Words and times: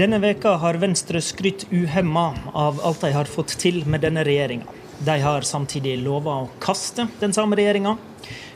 Denne 0.00 0.16
veka 0.18 0.54
har 0.56 0.74
Venstre 0.80 1.20
skrytt 1.20 1.66
uhemma 1.70 2.34
av 2.56 2.78
alt 2.80 3.02
de 3.04 3.10
har 3.12 3.28
fått 3.28 3.52
til 3.60 3.82
med 3.84 4.00
denne 4.00 4.22
regjeringa. 4.24 4.64
De 5.04 5.16
har 5.20 5.44
samtidig 5.44 5.98
lova 6.00 6.38
å 6.40 6.46
kaste 6.62 7.04
den 7.20 7.34
samme 7.36 7.58
regjeringa. 7.58 7.92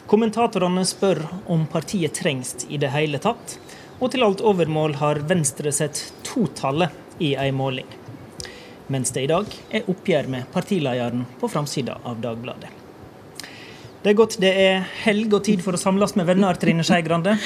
Kommentatorene 0.09 0.87
spør 0.89 1.21
om 1.53 1.67
partiet 1.69 2.17
trengs 2.17 2.65
i 2.73 2.81
det 2.81 2.89
hele 2.95 3.21
tatt. 3.21 3.59
Og 3.99 4.15
til 4.15 4.25
alt 4.25 4.41
overmål 4.41 4.96
har 5.03 5.21
Venstre 5.29 5.73
sett 5.77 6.01
totallet 6.25 7.21
i 7.21 7.35
ei 7.37 7.51
måling. 7.53 7.93
Mens 8.89 9.13
det 9.13 9.27
i 9.27 9.31
dag 9.35 9.53
er 9.69 9.85
oppgjør 9.93 10.33
med 10.33 10.49
partilederen 10.57 11.29
på 11.43 11.53
framsida 11.53 11.99
av 12.09 12.25
Dagbladet. 12.25 12.84
Det 14.04 14.13
er 14.13 14.17
godt 14.18 14.35
det 14.36 14.50
er 14.61 14.82
helg 15.07 15.32
og 15.32 15.46
tid 15.46 15.63
for 15.64 15.72
å 15.72 15.79
samles 15.81 16.12
med 16.18 16.26
venner, 16.29 16.58
Trine 16.61 16.85
Skei 16.85 17.00
Grande. 17.07 17.39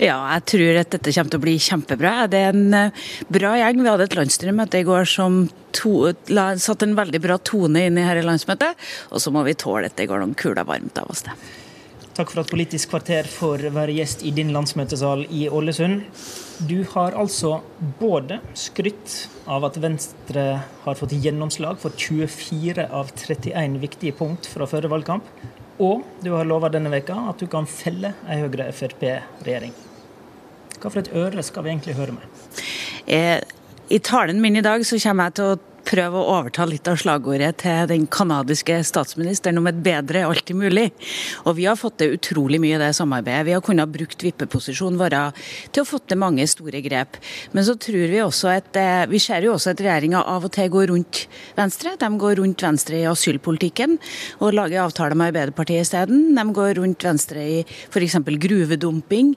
Ja, 0.00 0.16
jeg 0.32 0.46
tror 0.48 0.78
at 0.80 0.94
dette 0.94 1.12
kommer 1.12 1.32
til 1.34 1.36
å 1.36 1.42
bli 1.42 1.56
kjempebra. 1.60 2.12
Det 2.32 2.38
er 2.40 2.56
en 2.56 2.76
eh, 2.78 3.02
bra 3.28 3.50
gjeng. 3.60 3.82
Vi 3.84 3.90
hadde 3.90 4.06
et 4.08 4.16
landsstyremøte 4.16 4.80
i 4.80 4.86
går 4.88 5.04
som 5.12 5.42
to, 5.76 5.92
la, 6.32 6.46
satte 6.56 6.88
en 6.88 6.96
veldig 6.96 7.20
bra 7.20 7.36
tone 7.36 7.82
inn 7.84 8.00
i 8.00 8.06
dette 8.06 8.24
landsmøtet. 8.24 8.80
Og 9.12 9.20
så 9.20 9.32
må 9.34 9.42
vi 9.44 9.52
tåle 9.60 9.90
at 9.90 9.98
det 10.00 10.06
går 10.08 10.24
noen 10.24 10.32
kuler 10.40 10.64
varmt 10.64 10.96
av 11.02 11.12
oss, 11.12 11.20
det. 11.28 11.36
Takk 12.16 12.32
for 12.32 12.40
at 12.40 12.48
Politisk 12.48 12.94
kvarter 12.94 13.28
får 13.28 13.66
være 13.76 13.98
gjest 13.98 14.24
i 14.24 14.32
din 14.32 14.54
landsmøtesal 14.56 15.26
i 15.28 15.50
Ålesund. 15.52 16.00
Du 16.64 16.78
har 16.94 17.12
altså 17.12 17.58
både 18.00 18.40
skrytt 18.56 19.18
av 19.44 19.68
at 19.68 19.76
Venstre 19.84 20.46
har 20.86 20.96
fått 20.96 21.12
gjennomslag 21.12 21.76
for 21.84 21.92
24 21.92 22.88
av 22.88 23.12
31 23.12 23.76
viktige 23.84 24.16
punkt 24.16 24.48
fra 24.48 24.64
forrige 24.64 24.94
valgkamp, 24.96 25.28
og 25.82 26.04
du 26.24 26.30
har 26.32 26.48
lova 26.48 26.70
denne 26.72 26.92
veka 26.92 27.16
at 27.30 27.42
du 27.42 27.48
kan 27.52 27.68
felle 27.68 28.14
ei 28.30 28.40
Høyre-Frp-regjering. 28.40 29.74
Hva 30.76 30.90
for 30.90 31.02
et 31.02 31.12
øre 31.16 31.44
skal 31.44 31.64
vi 31.64 31.72
egentlig 31.72 31.96
høre 31.98 32.16
med? 32.16 32.26
Eh, 33.06 33.40
I 33.92 33.98
talen 34.02 34.40
min 34.42 34.56
i 34.56 34.64
dag 34.64 34.84
så 34.86 34.98
kommer 35.02 35.30
jeg 35.30 35.38
til 35.38 35.52
å 35.52 35.75
prøve 35.86 36.18
å 36.18 36.34
overta 36.40 36.66
litt 36.68 36.88
av 36.90 36.98
slagordet 37.00 37.60
til 37.62 37.86
den 37.90 38.06
canadiske 38.10 38.78
statsministeren 38.86 39.60
om 39.60 39.68
et 39.70 39.78
bedre 39.84 40.24
alltid 40.26 40.58
mulig. 40.58 40.86
Og 41.46 41.56
vi 41.58 41.66
har 41.68 41.78
fått 41.78 42.00
til 42.02 42.16
utrolig 42.16 42.60
mye 42.62 42.76
i 42.76 42.82
det 42.82 42.92
samarbeidet. 42.98 43.46
Vi 43.46 43.54
har 43.54 43.64
kunnet 43.64 43.92
brukt 43.92 44.24
vippeposisjonen 44.26 44.98
vår 45.00 45.16
til 45.72 45.84
å 45.84 45.88
få 45.88 46.00
til 46.02 46.20
mange 46.20 46.46
store 46.50 46.82
grep. 46.84 47.18
Men 47.54 47.66
så 47.66 47.76
tror 47.80 48.10
vi 48.10 48.22
også 48.22 48.50
at 48.52 48.78
eh, 48.80 49.04
vi 49.10 49.20
ser 49.22 49.46
jo 49.46 49.54
også 49.54 49.72
at 49.72 49.82
regjeringa 49.84 50.24
av 50.26 50.48
og 50.48 50.54
til 50.54 50.70
går 50.72 50.90
rundt 50.90 51.22
Venstre. 51.58 51.94
De 52.00 52.10
går 52.20 52.40
rundt 52.40 52.66
Venstre 52.66 53.00
i 53.02 53.06
asylpolitikken 53.08 53.96
og 54.40 54.56
lager 54.56 54.84
avtaler 54.84 55.18
med 55.18 55.30
Arbeiderpartiet 55.30 55.86
isteden. 55.86 56.34
De 56.36 56.46
går 56.56 56.76
rundt 56.80 57.06
Venstre 57.06 57.46
i 57.46 57.60
f.eks. 57.66 58.18
gruvedumping 58.46 59.32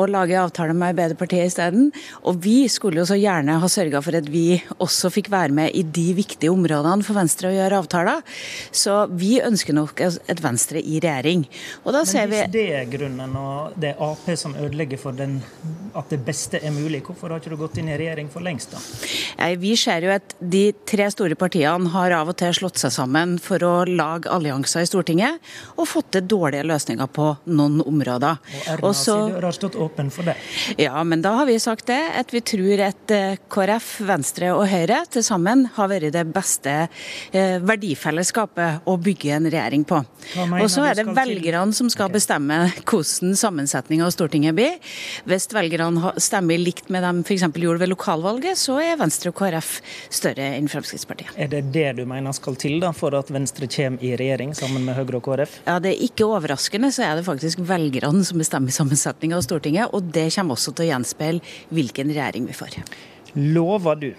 og 0.00 0.10
lager 0.14 0.46
avtaler 0.46 0.76
med 0.76 0.94
Arbeiderpartiet 0.94 1.52
isteden. 1.52 1.90
Og 2.24 2.40
vi 2.44 2.64
skulle 2.72 3.02
jo 3.02 3.08
så 3.08 3.18
gjerne 3.20 3.60
ha 3.60 3.70
sørga 3.70 4.02
for 4.04 4.16
at 4.16 4.28
vi 4.32 4.60
også 4.78 5.12
fikk 5.12 5.30
være 5.32 5.56
med 5.60 5.76
i 5.76 5.84
de 5.94 6.06
viktige 6.18 6.52
områdene 6.52 7.06
for 7.06 7.18
Venstre 7.18 7.50
å 7.50 7.54
gjøre 7.54 7.80
avtaler. 7.82 8.24
Så 8.72 9.02
vi 9.10 9.38
ønsker 9.44 9.76
nok 9.76 10.02
et 10.04 10.42
Venstre 10.44 10.82
i 10.82 11.00
regjering. 11.02 11.46
Og 11.84 11.92
da 11.94 12.04
Men 12.04 12.10
ser 12.12 12.30
vi... 12.30 12.40
Hvis 12.42 12.54
det 12.54 12.66
er 12.80 12.90
grunnen, 12.90 13.36
og 13.36 13.78
det 13.80 13.94
er 13.94 14.04
Ap 14.10 14.28
som 14.38 14.56
ødelegger 14.58 15.00
for 15.00 15.16
den, 15.16 15.40
at 15.94 16.12
det 16.12 16.20
beste 16.24 16.60
er 16.62 16.72
mulig, 16.74 17.02
hvorfor 17.06 17.32
har 17.32 17.42
ikke 17.42 17.52
du 17.54 17.58
gått 17.60 17.80
inn 17.80 17.90
i 17.90 17.98
regjering 17.98 18.30
for 18.32 18.44
lengst, 18.44 18.74
da? 18.74 18.80
vi 19.60 19.72
ser 19.76 20.04
jo 20.04 20.12
at 20.14 20.34
de 20.38 20.70
tre 20.88 21.06
store 21.12 21.36
partiene 21.38 21.90
har 21.94 22.12
av 22.14 22.30
og 22.30 22.36
til 22.38 22.52
slått 22.54 22.78
seg 22.80 22.92
sammen 22.94 23.36
for 23.42 23.62
å 23.66 23.72
lage 23.88 24.30
allianser 24.30 24.84
i 24.84 24.88
Stortinget, 24.88 25.40
og 25.76 25.88
fått 25.88 26.12
til 26.14 26.26
dårlige 26.30 26.66
løsninger 26.68 27.10
på 27.10 27.28
noen 27.50 27.80
områder. 27.84 28.40
Og 28.40 28.68
Erna 28.74 28.92
så... 28.96 29.16
har 29.34 29.56
stått 29.56 29.78
åpen 29.80 30.12
for 30.14 30.28
det? 30.28 30.36
Ja, 30.80 31.02
men 31.04 31.24
da 31.24 31.34
har 31.40 31.48
vi 31.48 31.58
sagt 31.62 31.88
det, 31.90 32.00
at 32.20 32.34
vi 32.34 32.42
tror 32.44 32.84
at 32.86 33.14
eh, 33.14 33.40
KrF, 33.50 33.90
Venstre 34.08 34.52
og 34.54 34.66
Høyre 34.70 35.02
til 35.10 35.24
sammen 35.26 35.66
har 35.76 35.90
vært 35.90 36.14
det 36.14 36.26
beste 36.30 36.76
eh, 36.86 37.56
verdifellesskapet 37.64 38.88
å 38.88 38.96
bygge 39.00 39.34
en 39.36 39.50
regjering 39.50 39.86
på. 39.88 40.02
Og 40.60 40.68
så 40.72 40.86
er 40.90 41.00
det 41.00 41.08
velgerne 41.16 41.76
som 41.76 41.90
skal 41.92 42.12
bestemme 42.12 42.62
hvordan 42.84 43.36
sammensetninga 43.38 44.06
av 44.06 44.14
Stortinget 44.14 44.56
blir. 44.56 44.78
Hvis 45.28 45.48
velgerne 45.54 45.79
stemmer 46.20 46.60
likt 46.60 46.88
med 46.92 47.04
dem 47.06 47.22
f.eks. 47.24 47.44
gjorde 47.54 47.80
ved 47.82 47.92
lokalvalget, 47.92 48.58
så 48.58 48.78
er 48.82 48.98
Venstre 49.00 49.32
og 49.32 49.38
KrF 49.40 49.72
større 50.12 50.52
enn 50.56 50.70
Fremskrittspartiet. 50.70 51.34
Er 51.40 51.50
det 51.52 51.64
det 51.74 51.88
du 51.98 52.04
mener 52.08 52.34
skal 52.36 52.58
til 52.60 52.78
da, 52.82 52.92
for 52.96 53.16
at 53.18 53.30
Venstre 53.32 53.68
kommer 53.70 54.04
i 54.04 54.14
regjering 54.18 54.54
sammen 54.58 54.84
med 54.86 54.98
Høyre 54.98 55.20
og 55.20 55.26
KrF? 55.28 55.60
Ja, 55.66 55.78
Det 55.80 55.94
er 55.94 56.06
ikke 56.06 56.28
overraskende, 56.28 56.92
så 56.94 57.06
er 57.08 57.20
det 57.20 57.26
faktisk 57.28 57.62
velgerne 57.66 58.24
som 58.26 58.40
bestemmer 58.40 58.74
sammensetninga 58.74 59.38
av 59.38 59.46
Stortinget. 59.46 59.94
Og 59.94 60.10
det 60.12 60.28
kommer 60.34 60.58
også 60.58 60.74
til 60.74 60.88
å 60.88 60.90
gjenspeile 60.92 61.40
hvilken 61.70 62.12
regjering 62.12 62.48
vi 62.50 62.56
får. 62.56 62.80
Lover 63.34 63.96
du 64.00 64.10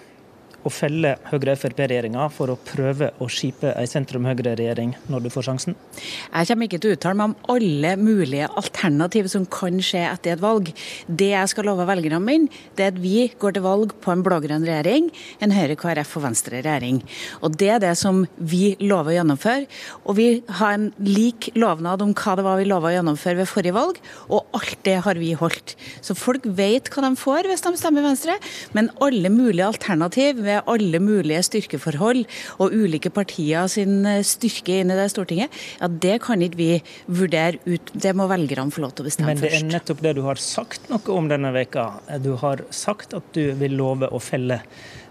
å 0.66 0.72
felle 0.74 1.16
Høyre-Frp-regjeringa 1.32 2.28
for 2.34 2.54
å 2.54 2.58
prøve 2.60 3.12
å 3.22 3.28
skipe 3.32 3.74
ei 3.78 3.88
sentrum-Høyre-regjering 3.90 4.94
når 5.12 5.26
du 5.26 5.30
får 5.34 5.48
sjansen? 5.48 5.78
Jeg 5.98 6.50
kommer 6.50 6.68
ikke 6.68 6.82
til 6.82 6.94
å 6.94 6.98
uttale 6.98 7.18
meg 7.18 7.32
om 7.32 7.56
alle 7.56 7.94
mulige 8.00 8.50
alternativer 8.60 9.32
som 9.32 9.48
kan 9.50 9.80
skje 9.84 10.04
etter 10.10 10.36
et 10.36 10.44
valg. 10.44 10.72
Det 11.08 11.32
jeg 11.32 11.52
skal 11.52 11.68
love 11.70 11.88
velgerne 11.90 12.22
mine, 12.24 12.50
det 12.78 12.86
er 12.86 12.94
at 12.94 13.02
vi 13.02 13.28
går 13.42 13.58
til 13.58 13.66
valg 13.66 13.96
på 14.04 14.14
en 14.14 14.24
blå-grønn 14.26 14.68
regjering, 14.68 15.10
en 15.42 15.56
Høyre, 15.56 15.78
KrF 15.80 16.18
og 16.20 16.26
Venstre-regjering. 16.28 17.02
Og 17.42 17.58
Det 17.62 17.70
er 17.70 17.82
det 17.84 17.94
som 18.00 18.24
vi 18.38 18.76
lover 18.82 19.14
å 19.14 19.18
gjennomføre. 19.20 19.68
Og 20.06 20.18
vi 20.18 20.28
har 20.60 20.78
en 20.78 20.88
lik 21.06 21.52
lovnad 21.58 22.02
om 22.02 22.14
hva 22.18 22.36
det 22.38 22.46
var 22.46 22.60
vi 22.60 22.70
lova 22.70 22.90
å 22.90 22.96
gjennomføre 22.96 23.42
ved 23.42 23.50
forrige 23.50 23.76
valg, 23.76 24.00
og 24.30 24.58
alt 24.58 24.80
det 24.88 24.98
har 25.06 25.20
vi 25.22 25.34
holdt. 25.38 25.76
Så 26.02 26.16
folk 26.18 26.46
vet 26.46 26.90
hva 26.92 27.06
de 27.06 27.12
får 27.20 27.50
hvis 27.50 27.66
de 27.66 27.74
stemmer 27.80 28.06
Venstre, 28.06 28.38
men 28.78 28.90
alle 29.04 29.32
mulige 29.34 29.68
alternativ 29.68 30.42
ved 30.52 30.72
alle 30.72 31.02
mulige 31.04 31.42
styrkeforhold 31.48 32.24
og 32.62 32.76
ulike 32.76 33.12
partier 33.14 33.70
sin 33.72 34.06
eh, 34.06 34.22
styrke 34.26 34.82
inn 34.82 34.94
i 34.94 35.00
det 35.00 35.10
Stortinget, 35.14 35.62
ja, 35.80 35.90
det 35.92 36.20
kan 36.26 36.44
ikke 36.44 36.60
vi 36.60 36.72
vurdere 37.08 37.62
ut. 37.66 37.92
Det 37.94 38.14
må 38.18 38.28
velgerne 38.32 38.74
få 38.74 38.86
lov 38.86 38.96
til 38.96 39.06
å 39.06 39.10
bestemme 39.10 39.36
først. 39.36 39.44
Men 39.44 39.70
det 39.72 39.76
er 39.76 39.80
nettopp 39.80 40.06
det 40.06 40.16
du 40.18 40.24
har 40.28 40.42
sagt 40.42 40.90
noe 40.92 41.16
om 41.16 41.30
denne 41.32 41.54
veka. 41.56 41.88
Du 42.24 42.34
har 42.42 42.66
sagt 42.74 43.16
at 43.18 43.32
du 43.36 43.54
vil 43.60 43.78
love 43.80 44.10
å 44.12 44.22
felle 44.22 44.62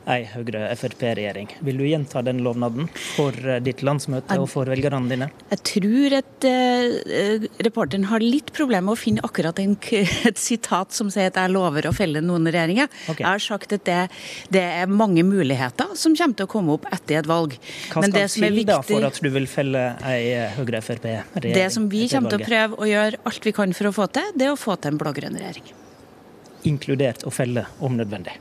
ei 0.08 0.24
Høyre-Frp-regjering. 0.30 1.50
Vil 1.66 1.80
du 1.80 1.84
gjenta 1.84 2.22
den 2.24 2.40
lovnaden 2.44 2.88
for 2.94 3.36
eh, 3.44 3.60
ditt 3.64 3.82
landsmøte 3.86 4.38
og 4.40 4.48
for 4.50 4.70
velgerne 4.70 5.10
dine? 5.10 5.28
Jeg 5.50 5.62
tror 5.70 6.16
at 6.20 6.46
uh, 6.48 7.46
reporteren 7.66 8.06
har 8.10 8.24
litt 8.24 8.52
problemer 8.56 8.88
med 8.88 8.96
å 8.96 9.00
finne 9.00 9.24
akkurat 9.26 9.60
en, 9.62 9.76
et 10.30 10.40
sitat 10.40 10.96
som 10.96 11.10
sier 11.12 11.30
at 11.30 11.40
jeg 11.40 11.52
lover 11.52 11.90
å 11.90 11.94
felle 11.96 12.22
noen 12.24 12.48
regjeringer. 12.48 12.88
Okay. 13.06 13.24
Jeg 13.24 13.28
har 13.28 13.44
sagt 13.44 13.76
at 13.76 13.84
det, 13.88 13.98
det, 14.54 14.64
er 14.80 14.90
mange 14.90 15.24
muligheter 15.26 15.92
som 15.98 16.16
kommer 16.16 16.38
til 16.38 16.48
å 16.48 16.52
komme 16.54 16.78
opp 16.78 16.88
etter 16.92 17.20
et 17.20 17.28
valg. 17.30 17.58
Hva 17.92 18.04
skal 18.06 18.30
til 18.30 18.56
viktig, 18.60 18.68
da 18.70 18.80
for 18.86 19.10
at 19.10 19.20
du 19.20 19.30
vil 19.34 19.48
felle 19.50 19.84
ei 20.08 20.32
Høyre-Frp-regjering? 20.56 21.56
Det 21.56 21.68
som 21.74 21.90
vi 21.92 22.06
kommer 22.12 22.32
til 22.32 22.40
å 22.40 22.48
prøve 22.48 22.80
å 22.80 22.88
gjøre 22.88 23.22
alt 23.30 23.50
vi 23.50 23.56
kan 23.56 23.76
for 23.76 23.90
å 23.90 23.94
få 24.00 24.10
til, 24.16 24.32
det 24.36 24.48
er 24.48 24.56
å 24.56 24.60
få 24.60 24.78
til 24.80 24.94
en 24.94 25.00
blå-grønn 25.00 25.38
regjering 25.40 25.76
inkludert 26.68 27.24
å 27.26 27.32
felle 27.34 27.66
om 27.80 27.96
nødvendig. 27.98 28.36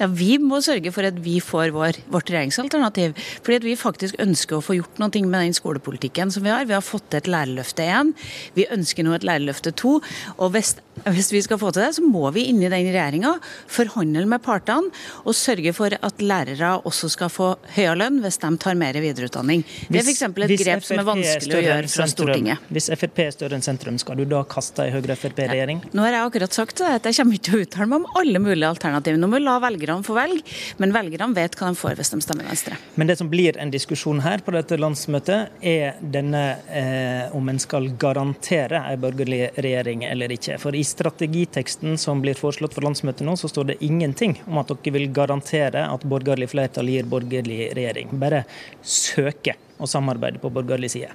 Ja, 0.00 0.06
Vi 0.06 0.36
må 0.42 0.60
sørge 0.64 0.92
for 0.94 1.06
at 1.06 1.18
vi 1.22 1.38
får 1.44 1.72
vår, 1.74 2.00
vårt 2.10 2.30
regjeringsalternativ. 2.32 3.16
Fordi 3.44 3.58
at 3.60 3.66
vi 3.66 3.76
faktisk 3.78 4.18
ønsker 4.22 4.58
å 4.58 4.64
få 4.64 4.78
gjort 4.78 5.00
noe 5.02 5.24
med 5.26 5.44
den 5.46 5.56
skolepolitikken 5.56 6.32
som 6.32 6.44
vi 6.46 6.52
har. 6.52 6.66
Vi 6.68 6.76
har 6.76 6.84
fått 6.84 7.10
til 7.10 7.20
et 7.20 7.30
lærerløfte 7.30 7.86
én. 7.86 8.14
Vi 8.56 8.66
ønsker 8.70 9.06
nå 9.06 9.14
et 9.16 9.26
lærerløfte 9.26 9.72
to. 9.76 9.98
Og 10.38 10.52
hvis, 10.54 10.74
hvis, 11.06 11.30
vi 11.32 11.42
skal 11.44 11.60
få 11.60 11.72
til 11.74 11.84
det, 11.84 11.92
så 11.98 12.04
må 12.04 12.30
vi 12.34 12.46
inn 12.50 12.62
i 12.62 12.70
den 12.70 12.90
regjeringa 12.90 13.36
forhandle 13.70 14.26
med 14.30 14.42
partene 14.44 14.90
og 15.24 15.36
sørge 15.36 15.72
for 15.76 15.94
at 15.94 16.22
lærere 16.22 16.72
også 16.88 17.10
skal 17.12 17.30
få 17.32 17.52
høyere 17.76 17.98
lønn 18.00 18.20
hvis 18.24 18.40
de 18.42 18.50
tar 18.60 18.78
mer 18.78 18.96
videreutdanning. 19.00 19.64
Det 19.88 20.02
er 20.02 20.08
f.eks. 20.08 20.24
et 20.28 20.56
grep 20.64 20.86
som 20.86 21.02
er 21.02 21.08
vanskelig 21.08 21.58
å 21.58 21.64
gjøre 21.64 21.92
fra 21.92 22.08
Stortinget. 22.10 22.70
Hvis 22.70 22.90
Frp 23.00 23.22
er 23.24 23.34
større 23.34 23.58
enn 23.58 23.64
sentrum, 23.64 23.98
skal 24.00 24.18
du 24.18 24.26
da 24.28 24.42
kaste 24.48 24.86
ei 24.86 24.94
Høyre-Frp-regjering? 24.94 25.84
Nå 25.94 26.04
har 26.06 26.16
jeg 26.16 26.30
akkurat 26.30 26.56
sagt 26.56 26.80
det, 26.80 26.90
at 27.00 27.08
jeg 27.08 27.20
kommer 27.20 27.38
ikke 27.38 27.46
til 27.48 27.58
å 27.58 27.59
uttale 27.62 27.88
meg 27.90 28.02
om 28.02 28.20
alle 28.20 28.42
mulige 28.42 28.68
alternativer. 28.68 29.20
Nå 29.20 29.28
må 29.30 29.38
vi 29.38 29.44
la 29.44 29.56
velgerne 29.62 30.06
få 30.06 30.16
velge, 30.16 30.42
men 30.82 30.94
velgerne 30.94 31.36
vet 31.36 31.56
hva 31.58 31.70
de 31.70 31.80
får 31.80 31.98
hvis 31.98 32.12
de 32.14 32.20
stemmer 32.24 32.48
Venstre. 32.50 32.78
Men 33.00 33.10
det 33.10 33.18
som 33.20 33.30
blir 33.30 33.58
en 33.60 33.72
diskusjon 33.72 34.22
her 34.24 34.44
på 34.44 34.54
dette 34.56 34.78
landsmøtet, 34.80 35.54
er 35.60 36.00
denne 36.00 36.44
eh, 36.66 37.36
om 37.36 37.48
en 37.50 37.60
skal 37.62 37.90
garantere 38.00 38.82
en 38.90 39.00
borgerlig 39.00 39.42
regjering 39.56 40.04
eller 40.08 40.34
ikke. 40.34 40.58
For 40.62 40.76
i 40.76 40.84
strategiteksten 40.86 41.98
som 42.00 42.22
blir 42.24 42.38
foreslått 42.38 42.76
for 42.76 42.86
landsmøtet 42.86 43.26
nå, 43.26 43.36
så 43.40 43.50
står 43.50 43.72
det 43.72 43.80
ingenting 43.86 44.38
om 44.46 44.60
at 44.62 44.72
dere 44.72 44.96
vil 44.98 45.10
garantere 45.14 45.86
at 45.88 46.06
borgerlig 46.08 46.50
flertall 46.52 46.90
gir 46.92 47.08
borgerlig 47.10 47.72
regjering. 47.76 48.14
Bare 48.20 48.44
søke 48.82 49.56
og 49.80 49.88
samarbeide 49.88 50.40
på 50.40 50.50
borgerlig 50.52 50.90
side. 50.92 51.10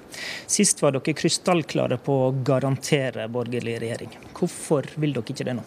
Sist 0.50 0.82
var 0.82 0.96
dere 0.96 1.14
krystallklare 1.16 2.00
på 2.02 2.18
å 2.26 2.34
garantere 2.46 3.28
borgerlig 3.32 3.78
regjering. 3.82 4.18
Hvorfor 4.34 4.90
vil 4.96 5.14
dere 5.16 5.34
ikke 5.34 5.46
det 5.46 5.58
nå? 5.60 5.66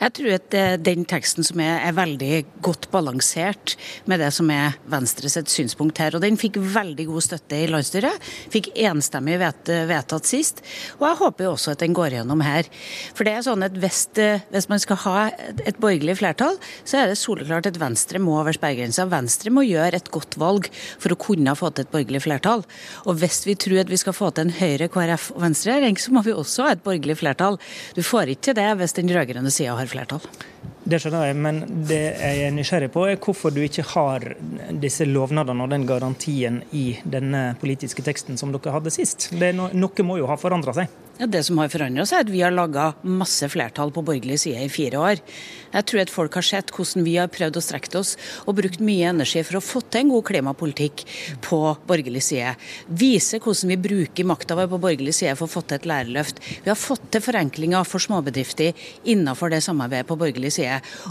Jeg 0.00 0.14
tror 0.18 0.34
at 0.36 0.56
den 0.84 1.06
teksten 1.08 1.46
som 1.46 1.60
er, 1.62 1.80
er 1.86 1.96
veldig 1.96 2.32
godt 2.64 2.90
balansert 2.92 3.76
med 4.10 4.20
det 4.22 4.30
som 4.34 4.50
er 4.52 4.76
Venstre 4.90 5.30
sitt 5.32 5.50
synspunkt 5.52 6.00
her. 6.02 6.16
Og 6.16 6.22
den 6.24 6.38
fikk 6.40 6.58
veldig 6.60 7.06
god 7.08 7.24
støtte 7.24 7.58
i 7.62 7.68
landsstyret. 7.70 8.26
Fikk 8.52 8.72
enstemmig 8.76 9.38
vedtatt 9.40 10.28
sist. 10.28 10.62
Og 10.98 11.06
jeg 11.08 11.20
håper 11.22 11.46
jo 11.46 11.54
også 11.54 11.74
at 11.74 11.82
den 11.84 11.96
går 11.96 12.18
gjennom 12.18 12.44
her. 12.44 12.68
For 13.16 13.26
det 13.26 13.36
er 13.36 13.46
sånn 13.46 13.64
at 13.66 13.76
hvis, 13.80 14.02
hvis 14.52 14.68
man 14.72 14.82
skal 14.82 15.00
ha 15.04 15.16
et 15.64 15.80
borgerlig 15.82 16.18
flertall, 16.20 16.58
så 16.84 17.02
er 17.02 17.10
det 17.10 17.18
soleklart 17.20 17.68
at 17.70 17.80
Venstre 17.80 18.20
må 18.22 18.38
over 18.40 18.56
sperregrensa. 18.56 19.08
Venstre 19.10 19.52
må 19.54 19.64
gjøre 19.66 20.00
et 20.00 20.12
godt 20.14 20.38
valg 20.40 20.70
for 20.72 21.14
å 21.14 21.20
kunne 21.20 21.56
få 21.58 21.72
til 21.72 21.86
et 21.86 21.92
borgerlig 21.94 22.22
flertall. 22.26 22.64
Og 23.08 23.18
hvis 23.22 23.42
vi 23.48 23.56
tror 23.58 23.82
at 23.82 23.92
vi 23.92 24.00
skal 24.00 24.16
få 24.16 24.30
til 24.36 24.46
en 24.46 24.54
Høyre, 24.56 24.88
KrF 24.92 25.32
og 25.34 25.42
Venstre-regjering, 25.42 25.98
så 26.00 26.14
må 26.14 26.22
vi 26.26 26.34
også 26.36 26.66
ha 26.66 26.76
et 26.76 26.84
borgerlig 26.84 27.18
flertall. 27.20 27.58
Du 27.96 28.02
får 28.06 28.32
ikke 28.32 28.50
til 28.50 28.58
det 28.60 28.68
hvis 28.80 28.96
den 28.96 29.10
rød-grønne 29.12 29.52
sida 29.52 29.65
har 29.74 29.86
flertall. 29.86 30.20
Det 30.86 31.00
skjønner 31.02 31.26
jeg, 31.26 31.36
men 31.42 31.56
det 31.88 32.02
jeg 32.14 32.42
er 32.46 32.54
nysgjerrig 32.54 32.90
på, 32.94 33.06
er 33.10 33.18
hvorfor 33.18 33.50
du 33.54 33.58
ikke 33.64 33.82
har 33.94 34.28
disse 34.82 35.06
lovnadene 35.08 35.66
og 35.66 35.72
den 35.72 35.86
garantien 35.88 36.60
i 36.70 36.92
denne 37.02 37.48
politiske 37.60 38.04
teksten 38.06 38.38
som 38.38 38.54
dere 38.54 38.76
hadde 38.76 38.94
sist. 38.94 39.32
No 39.34 39.66
noe 39.74 40.06
må 40.06 40.20
jo 40.20 40.30
ha 40.30 40.38
forandra 40.38 40.76
seg? 40.76 41.02
Ja, 41.16 41.26
Det 41.26 41.42
som 41.46 41.56
har 41.58 41.70
forandra 41.72 42.04
seg, 42.04 42.18
er 42.18 42.26
at 42.26 42.30
vi 42.30 42.42
har 42.44 42.52
laga 42.52 42.90
masse 43.02 43.48
flertall 43.48 43.88
på 43.88 44.02
borgerlig 44.04 44.36
side 44.42 44.60
i 44.60 44.68
fire 44.68 45.00
år. 45.00 45.22
Jeg 45.72 45.86
tror 45.88 46.00
at 46.02 46.12
folk 46.12 46.34
har 46.36 46.44
sett 46.44 46.72
hvordan 46.76 47.06
vi 47.06 47.14
har 47.16 47.30
prøvd 47.32 47.56
å 47.56 47.62
strekke 47.64 47.96
oss 47.96 48.14
og 48.44 48.58
brukt 48.58 48.82
mye 48.84 49.08
energi 49.14 49.40
for 49.46 49.58
å 49.58 49.64
få 49.64 49.80
til 49.88 50.04
en 50.04 50.12
god 50.12 50.26
klimapolitikk 50.28 51.04
på 51.46 51.60
borgerlig 51.88 52.20
side. 52.26 52.52
Vise 52.88 53.40
hvordan 53.40 53.72
vi 53.72 53.78
bruker 53.88 54.28
makta 54.28 54.58
vår 54.58 54.68
på 54.72 54.80
borgerlig 54.82 55.14
side 55.16 55.34
for 55.40 55.48
å 55.48 55.54
få 55.54 55.64
til 55.64 55.80
et 55.80 55.88
lærerløft. 55.88 56.42
Vi 56.64 56.72
har 56.72 56.76
fått 56.80 57.08
til 57.12 57.24
forenklinger 57.24 57.88
for 57.88 58.04
småbedrifter 58.04 58.76
innenfor 59.08 59.52
det 59.52 59.62
samarbeidet 59.64 60.08
på 60.10 60.18
borgerlig 60.20 60.52
side. 60.52 60.55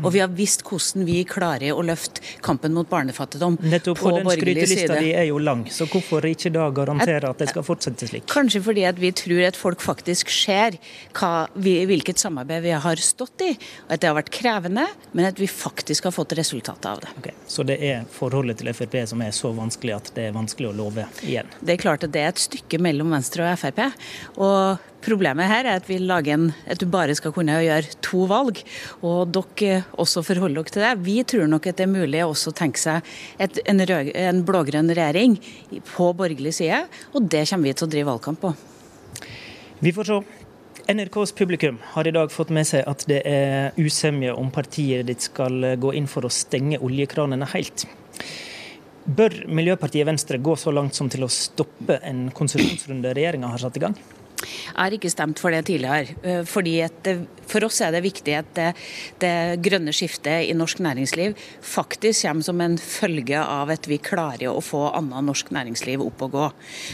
Og 0.03 0.11
vi 0.15 0.21
har 0.23 0.31
visst 0.33 0.63
hvordan 0.65 1.05
vi 1.07 1.21
klarer 1.27 1.75
å 1.75 1.83
løfte 1.85 2.23
kampen 2.45 2.73
mot 2.75 2.89
barnefattigdom 2.89 3.57
Nettopp, 3.61 3.99
på 3.99 4.11
borgerlig 4.11 4.15
side. 4.15 4.21
og 4.21 4.29
borgerlig 4.29 4.55
den 4.55 4.69
skrytelista 4.71 4.99
di 5.01 5.11
er 5.15 5.27
jo 5.29 5.39
lang, 5.41 5.65
så 5.71 5.87
hvorfor 5.89 6.25
ikke 6.29 6.51
da 6.55 6.67
garantere 6.75 7.29
at 7.29 7.41
det 7.41 7.49
skal 7.51 7.65
fortsette 7.67 8.09
slik? 8.09 8.27
Kanskje 8.31 8.61
fordi 8.65 8.85
at 8.89 8.99
vi 9.01 9.11
tror 9.15 9.43
at 9.47 9.59
folk 9.59 9.83
faktisk 9.83 10.31
ser 10.33 10.79
hva 11.17 11.47
vi, 11.53 11.77
hvilket 11.89 12.21
samarbeid 12.21 12.65
vi 12.65 12.73
har 12.85 13.03
stått 13.03 13.45
i, 13.45 13.51
og 13.85 13.95
at 13.95 14.03
det 14.03 14.11
har 14.11 14.17
vært 14.17 14.33
krevende, 14.35 14.87
men 15.13 15.29
at 15.29 15.39
vi 15.41 15.49
faktisk 15.51 16.09
har 16.09 16.15
fått 16.15 16.35
resultatet 16.39 16.89
av 16.89 17.03
det. 17.03 17.13
Okay, 17.21 17.37
så 17.47 17.65
det 17.67 17.79
er 17.83 18.03
forholdet 18.11 18.61
til 18.61 18.73
Frp 18.75 18.97
som 19.09 19.21
er 19.25 19.35
så 19.35 19.51
vanskelig 19.55 19.95
at 19.99 20.11
det 20.17 20.29
er 20.29 20.35
vanskelig 20.35 20.71
å 20.71 20.75
love 20.75 21.07
igjen? 21.25 21.49
Det 21.61 21.75
er 21.75 21.81
klart 21.81 22.05
at 22.07 22.13
det 22.15 22.23
er 22.23 22.33
et 22.33 22.45
stykke 22.45 22.81
mellom 22.81 23.13
Venstre 23.15 23.47
og 23.47 23.61
Frp. 23.61 23.87
og 24.41 24.91
Problemet 25.05 25.45
her 25.45 25.67
er 25.67 25.77
at 25.77 25.85
vi 25.85 25.99
lager 26.01 26.33
en, 26.33 26.45
at 26.65 26.79
du 26.81 26.87
bare 26.89 27.13
skal 27.17 27.33
kunne 27.35 27.59
gjøre 27.61 27.97
to 28.05 28.23
valg, 28.29 28.61
og 29.05 29.34
dere 29.35 29.83
også 30.01 30.23
forholder 30.25 30.63
dere 30.63 30.73
til 30.73 30.85
det. 30.85 30.93
Vi 31.05 31.17
tror 31.27 31.51
nok 31.51 31.67
at 31.67 31.79
det 31.79 31.85
er 31.87 31.91
mulig 31.91 32.23
å 32.23 32.31
også 32.31 32.53
tenke 32.55 32.81
seg 32.81 33.05
et, 33.41 33.59
en, 33.65 33.83
rød, 33.91 34.13
en 34.15 34.41
blå-grønn 34.47 34.93
regjering 34.95 35.37
på 35.91 36.09
borgerlig 36.17 36.55
side, 36.59 36.85
og 37.13 37.29
det 37.31 37.45
kommer 37.49 37.69
vi 37.69 37.75
til 37.75 37.87
å 37.87 37.93
drive 37.93 38.09
valgkamp 38.13 38.41
på. 38.45 38.55
Vi 39.83 39.93
får 39.95 40.11
se. 40.11 40.23
NRKs 40.85 41.31
publikum 41.33 41.79
har 41.95 42.05
i 42.05 42.11
dag 42.13 42.29
fått 42.29 42.51
med 42.53 42.67
seg 42.69 42.83
at 42.85 43.07
det 43.09 43.23
er 43.25 43.73
usemje 43.81 44.33
om 44.37 44.51
partiet 44.53 45.07
ditt 45.07 45.23
skal 45.25 45.71
gå 45.81 45.95
inn 45.97 46.05
for 46.05 46.27
å 46.27 46.29
stenge 46.29 46.77
oljekranene 46.77 47.47
helt. 47.55 47.87
Bør 49.05 49.33
Miljøpartiet 49.49 50.05
Venstre 50.05 50.37
gå 50.41 50.55
så 50.57 50.71
langt 50.73 50.97
som 50.97 51.09
til 51.09 51.25
å 51.25 51.31
stoppe 51.31 51.99
en 52.05 52.27
konsesjonsrunde 52.33 53.15
regjeringa 53.17 53.49
har 53.53 53.61
satt 53.61 53.77
i 53.77 53.83
gang? 53.83 53.97
Jeg 54.45 54.77
har 54.77 54.95
ikke 54.97 55.11
stemt 55.13 55.41
for 55.41 55.53
det 55.53 55.63
tidligere. 55.67 56.15
Eh, 56.21 56.41
fordi 56.49 56.75
det, 57.05 57.13
For 57.49 57.65
oss 57.67 57.81
er 57.85 57.93
det 57.95 58.03
viktig 58.05 58.35
at 58.37 58.51
det, 58.57 58.69
det, 59.21 59.33
grønne 59.65 59.93
skiftet 59.95 60.49
i 60.49 60.55
norsk 60.57 60.81
næringsliv 60.83 61.35
faktisk 61.65 62.25
kommer 62.25 62.45
som 62.45 62.61
en 62.63 62.77
følge 62.81 63.39
av 63.41 63.71
at 63.73 63.87
vi 63.89 63.99
klarer 64.01 64.49
å 64.51 64.63
få 64.63 64.87
annet 64.95 65.27
norsk 65.27 65.51
næringsliv 65.55 66.03
opp 66.05 66.23
og 66.25 66.35
gå. 66.35 66.45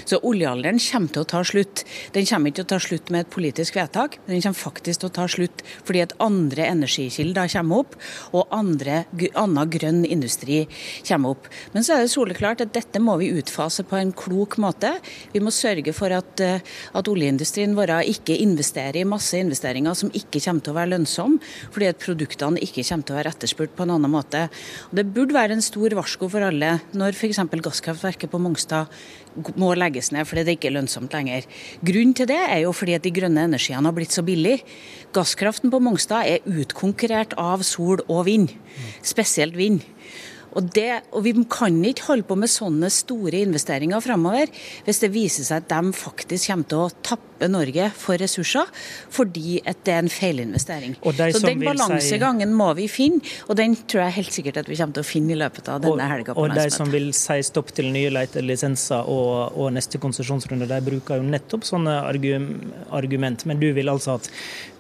Så 0.10 0.20
oljealderen 0.28 0.80
kommer 0.82 1.14
til 1.14 1.26
å 1.26 1.30
ta 1.34 1.44
slutt. 1.48 1.84
Den 2.16 2.28
kommer 2.30 2.52
ikke 2.52 2.62
til 2.62 2.68
å 2.68 2.72
ta 2.74 2.82
slutt 2.84 3.12
med 3.14 3.26
et 3.26 3.34
politisk 3.34 3.78
vedtak, 3.80 4.18
men 4.26 4.36
den 4.36 4.46
kommer 4.46 4.62
faktisk 4.62 5.04
til 5.04 5.12
å 5.12 5.16
ta 5.20 5.28
slutt 5.32 5.64
fordi 5.88 6.04
at 6.04 6.16
andre 6.24 6.68
energikilder 6.70 7.52
kommer 7.56 7.84
opp, 7.84 7.98
og 8.36 8.52
andre, 8.56 9.04
annen 9.40 9.72
grønn 9.72 10.04
industri 10.06 10.64
kommer 11.08 11.36
opp. 11.36 11.50
Men 11.76 11.86
så 11.86 11.96
er 11.96 12.06
det 12.06 12.14
soleklart 12.14 12.64
at 12.66 12.74
dette 12.76 13.02
må 13.04 13.18
vi 13.22 13.32
utfase 13.38 13.86
på 13.88 13.98
en 14.00 14.14
klok 14.16 14.58
måte. 14.62 14.94
Vi 15.34 15.42
må 15.44 15.54
sørge 15.54 15.94
for 15.96 16.14
at, 16.16 16.40
eh, 16.44 16.62
at 16.94 17.08
oljeindustrien 17.12 17.76
vår 17.78 17.94
ikke 18.12 18.38
investerer 18.40 19.02
i 19.02 19.08
masse 19.08 19.38
investeringer 19.38 19.96
som 19.98 20.12
kommer 20.44 20.66
til 20.66 20.74
å 20.74 20.78
være 20.78 20.94
lønnsomme, 20.94 21.40
fordi 21.72 21.90
at 21.92 22.02
produktene 22.02 22.62
ikke 22.62 22.86
kommer 22.88 23.08
til 23.08 23.16
å 23.16 23.20
være 23.20 23.34
etterspurt 23.36 23.76
på 23.78 23.86
en 23.86 23.96
annen 23.98 24.14
måte. 24.14 24.46
Og 24.90 25.00
det 25.00 25.08
burde 25.16 25.38
være 25.38 25.58
en 25.58 25.66
stor 25.66 25.96
varsko 26.02 26.30
for 26.32 26.48
alle 26.48 26.78
når 26.98 27.18
f.eks. 27.18 27.42
gasskraftverket 27.62 28.32
på 28.32 28.42
Mongstad 28.42 28.92
må 29.56 29.72
legges 29.80 30.12
ned 30.12 30.28
fordi 30.28 30.44
det 30.44 30.58
ikke 30.58 30.72
er 30.72 30.78
lønnsomt 30.80 31.14
lenger. 31.16 31.48
Grunnen 31.88 32.16
til 32.18 32.28
det 32.32 32.40
er 32.42 32.64
jo 32.66 32.74
fordi 32.76 32.98
at 32.98 33.06
de 33.06 33.14
grønne 33.16 33.46
energiene 33.48 33.88
har 33.88 33.96
blitt 33.96 34.16
så 34.16 34.26
billige. 34.28 34.66
Gasskraften 35.16 35.72
på 35.72 35.80
Mongstad 35.84 36.28
er 36.28 36.60
utkonkurrert 36.62 37.38
av 37.40 37.64
sol 37.68 38.04
og 38.08 38.26
vind, 38.28 38.52
spesielt 39.06 39.56
vind. 39.60 39.86
Og, 40.52 40.68
det, 40.76 41.02
og, 41.16 41.24
Vi 41.24 41.34
kan 41.48 41.78
ikke 41.86 42.10
holde 42.10 42.28
på 42.28 42.36
med 42.36 42.52
sånne 42.52 42.90
store 42.92 43.44
investeringer 43.46 44.04
framover 44.04 44.52
hvis 44.84 45.00
det 45.04 45.14
viser 45.14 45.48
seg 45.48 45.64
at 45.64 45.70
de 45.72 45.94
faktisk 45.96 46.52
kommer 46.52 46.68
til 46.68 46.84
å 46.84 46.96
tappe 47.00 47.31
Norge 47.50 47.90
for 47.98 48.20
ressurser 48.22 48.70
fordi 49.12 49.60
at 49.66 49.82
det 49.86 49.96
er 49.96 50.04
en 50.04 50.12
feilinvestering. 50.12 50.96
Så 51.02 51.42
Den 51.46 51.64
balansegangen 51.64 52.50
si... 52.50 52.58
må 52.62 52.70
vi 52.78 52.88
finne, 52.92 53.22
og 53.48 53.58
den 53.60 53.76
tror 53.76 54.06
jeg 54.06 54.18
helt 54.20 54.36
sikkert 54.36 54.62
at 54.64 54.70
vi 54.70 54.78
kommer 54.80 54.98
til 54.98 55.06
å 55.06 55.08
finne 55.08 55.36
i 55.36 55.40
løpet 55.40 55.70
av 55.72 55.82
denne 55.84 56.08
helga. 56.12 56.36
Og, 56.36 56.50
og 56.50 56.56
de 56.58 56.68
som 56.74 56.92
vil 56.92 57.12
si 57.18 57.40
stopp 57.48 57.74
til 57.76 57.92
nye 57.94 58.12
letelisenser 58.14 59.10
og, 59.12 59.58
og 59.58 59.72
neste 59.76 60.02
konsesjonsrunde, 60.02 60.68
de 60.70 60.82
bruker 60.86 61.22
jo 61.22 61.28
nettopp 61.28 61.66
sånne 61.68 61.98
argument. 62.92 63.46
Men 63.50 63.62
du 63.62 63.70
vil 63.76 63.92
altså 63.92 64.18
at 64.20 64.30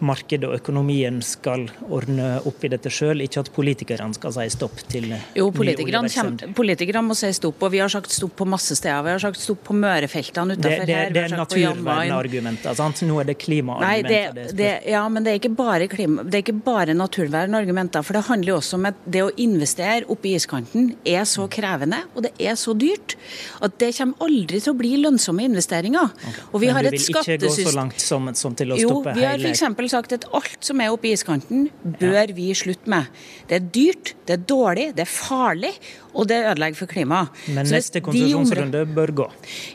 markedet 0.01 0.49
og 0.49 0.57
økonomien 0.57 1.21
skal 1.25 1.67
ordne 1.89 2.33
opp 2.47 2.65
i 2.65 2.71
dette 2.73 2.91
sjøl, 2.93 3.23
ikke 3.25 3.45
at 3.45 3.51
politikerne 3.55 4.17
skal 4.17 4.35
si 4.35 4.47
stopp 4.53 4.81
til 4.91 5.11
jo, 5.37 5.49
politikerne, 5.55 6.09
politikerne 6.57 7.05
må 7.11 7.17
si 7.17 7.29
stopp, 7.35 7.61
og 7.61 7.73
vi 7.73 7.81
har 7.83 7.91
sagt 7.91 8.11
stopp 8.13 8.35
på 8.41 8.47
masse 8.49 8.75
steder. 8.77 9.03
Vi 9.05 9.15
har 9.15 9.23
sagt 9.23 9.41
stopp 9.41 9.63
på 9.67 9.75
Mørefeltene 9.77 10.57
utenfor 10.57 10.89
her. 10.89 11.13
Det 11.13 11.25
er 11.25 12.50
naturvernargumenter, 12.51 12.75
sant? 12.77 13.01
Nå 13.07 13.19
er 13.21 13.29
det 13.29 13.35
klimaargumenter. 13.41 14.33
Det, 14.35 14.55
det, 14.57 14.71
ja, 14.91 15.01
men 15.09 15.25
det 15.25 15.33
er 15.33 15.39
ikke 15.39 15.53
bare, 15.55 15.87
klima, 15.91 16.23
det 16.23 16.39
er 16.39 16.43
ikke 16.45 16.57
bare 16.65 16.95
naturvernargumenter. 16.97 18.03
For 18.05 18.17
det 18.17 18.23
handler 18.27 18.53
jo 18.53 18.57
også 18.59 18.79
om 18.79 18.87
at 18.89 19.01
det 19.05 19.23
å 19.25 19.31
investere 19.41 20.05
oppe 20.11 20.31
i 20.31 20.35
iskanten 20.37 20.91
er 21.07 21.23
så 21.29 21.47
krevende, 21.51 22.03
og 22.15 22.25
det 22.27 22.33
er 22.39 22.57
så 22.59 22.75
dyrt, 22.77 23.17
at 23.61 23.77
det 23.81 23.91
kommer 23.97 24.27
aldri 24.27 24.61
til 24.61 24.73
å 24.73 24.79
bli 24.79 24.93
lønnsomme 25.01 25.45
investeringer. 25.47 26.11
Okay. 26.17 26.47
Og 26.51 26.63
vi 26.63 26.69
men 26.69 26.77
har 26.77 26.87
du 26.87 26.91
vil 26.91 27.01
ikke 27.01 27.39
gå 27.45 27.53
så 27.55 27.75
langt 27.77 28.03
som, 28.03 28.31
som 28.37 28.57
til 28.57 28.75
å 28.75 28.79
stoppe 28.79 29.15
hele 29.15 29.19
Jo, 29.19 29.37
vi 29.41 29.51
har 29.51 29.71
f.eks. 29.71 29.95
sagt 29.95 30.17
at 30.17 30.27
alt 30.31 30.71
som 30.71 30.81
er 30.83 30.93
oppe 30.93 31.11
i 31.11 31.15
iskanten, 31.15 31.69
bør 31.83 32.21
ja. 32.23 32.27
vi 32.35 32.51
slutte 32.57 32.91
med. 32.91 33.09
Det 33.49 33.59
er 33.59 33.67
dyrt, 33.73 34.15
det 34.27 34.37
er 34.37 34.47
dårlig, 34.47 34.91
det 34.97 35.05
er 35.05 35.11
farlig, 35.11 35.73
og 36.11 36.27
det 36.27 36.41
ødelegger 36.43 36.81
for 36.81 36.91
klimaet. 36.91 37.41
Men 37.55 37.67
neste 37.71 38.01
konsesjonsrunde 38.03 38.83
bør 38.95 39.13
gå? 39.21 39.27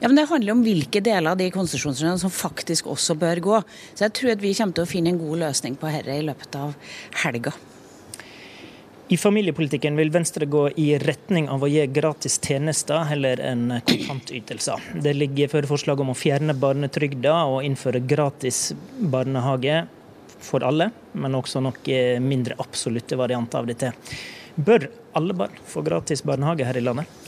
Ja, 0.02 0.08
men 0.08 0.16
Det 0.16 0.26
handler 0.28 0.56
om 0.56 0.62
hvilke 0.64 1.00
deler 1.04 1.32
av 1.32 1.38
de 1.40 1.48
konsesjonsrundene 1.52 2.20
som 2.20 2.32
faktisk 2.32 2.65
også 2.74 3.14
bør 3.18 3.40
gå. 3.40 3.62
Så 3.94 4.06
jeg 4.06 4.12
tror 4.18 4.34
at 4.34 4.42
vi 4.42 4.54
kommer 4.54 4.74
til 4.74 4.84
å 4.86 4.90
finne 4.90 5.12
en 5.12 5.22
god 5.22 5.38
løsning 5.46 5.78
på 5.78 5.90
dette 5.92 6.18
i 6.18 6.26
løpet 6.26 6.58
av 6.60 6.76
helga. 7.24 7.54
I 9.08 9.16
familiepolitikken 9.16 9.94
vil 9.94 10.10
Venstre 10.10 10.48
gå 10.50 10.64
i 10.82 10.98
retning 10.98 11.46
av 11.48 11.62
å 11.62 11.68
gi 11.70 11.84
gratis 11.94 12.40
tjenester 12.42 13.04
heller 13.06 13.38
enn 13.38 13.76
kontantytelser. 13.86 14.88
Det 14.98 15.12
ligger 15.14 15.52
for 15.52 15.68
forslag 15.70 16.02
om 16.02 16.10
å 16.10 16.16
fjerne 16.18 16.56
barnetrygda 16.58 17.36
og 17.52 17.62
innføre 17.68 18.02
gratis 18.02 18.72
barnehage 18.98 19.84
for 20.42 20.66
alle, 20.66 20.90
men 21.14 21.38
også 21.38 21.62
noe 21.62 22.00
mindre 22.18 22.58
absolutte 22.58 23.18
varianter 23.18 23.62
av 23.62 23.70
dette. 23.70 23.92
Bør 24.56 24.88
alle 25.14 25.38
barn 25.38 25.54
få 25.70 25.86
gratis 25.86 26.24
barnehage 26.26 26.66
her 26.66 26.76
i 26.80 26.82
landet? 26.82 27.25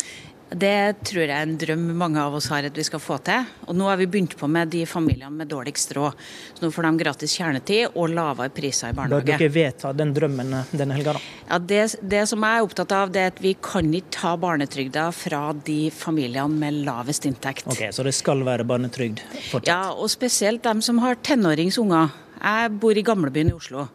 Det 0.48 1.04
tror 1.04 1.26
jeg 1.26 1.34
er 1.34 1.44
en 1.44 1.56
drøm 1.60 1.82
mange 2.00 2.20
av 2.22 2.34
oss 2.38 2.46
har 2.48 2.64
at 2.64 2.76
vi 2.76 2.84
skal 2.86 3.00
få 3.02 3.18
til. 3.24 3.44
Og 3.68 3.76
nå 3.76 3.88
har 3.90 3.98
vi 4.00 4.06
begynt 4.08 4.36
på 4.38 4.48
med 4.48 4.70
de 4.72 4.84
familiene 4.88 5.30
med 5.34 5.50
dårligst 5.50 5.92
råd. 5.96 6.22
Så 6.56 6.64
nå 6.64 6.70
får 6.72 6.86
de 6.88 6.92
gratis 7.02 7.34
kjernetid 7.36 7.98
og 7.98 8.14
lavere 8.16 8.52
priser 8.54 8.94
i 8.94 8.96
barnehage. 8.96 9.26
Bør 9.28 9.42
dere 9.44 9.52
vedta 9.52 9.92
den 9.96 10.14
drømmen 10.16 10.54
denne 10.72 10.96
helga, 10.96 11.18
da? 11.18 11.24
Ja, 11.50 11.58
det, 11.72 11.82
det, 12.00 12.22
som 12.30 12.46
jeg 12.46 12.60
er 12.60 12.68
opptatt 12.68 12.94
av, 12.96 13.12
det 13.12 13.24
er 13.24 13.34
at 13.34 13.42
vi 13.44 13.54
kan 13.60 13.90
ikke 13.92 14.14
ta 14.18 14.32
barnetrygda 14.40 15.08
fra 15.16 15.42
de 15.66 15.80
familiene 15.94 16.60
med 16.62 16.80
lavest 16.88 17.28
inntekt. 17.28 17.68
Ok, 17.68 17.84
Så 17.92 18.06
det 18.06 18.16
skal 18.16 18.44
være 18.48 18.64
barnetrygd 18.68 19.20
fortsatt? 19.50 19.68
Ja, 19.68 19.92
og 19.92 20.08
spesielt 20.12 20.64
dem 20.64 20.80
som 20.84 21.02
har 21.04 21.20
tenåringsunger. 21.28 22.16
Jeg 22.38 22.70
bor 22.78 22.94
i 22.96 23.02
gamlebyen 23.02 23.50
i 23.50 23.56
Oslo. 23.56 23.88